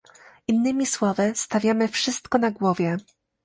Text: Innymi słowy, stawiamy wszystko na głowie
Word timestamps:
Innymi 0.47 0.85
słowy, 0.85 1.33
stawiamy 1.35 1.87
wszystko 1.87 2.37
na 2.37 2.51
głowie 2.51 2.97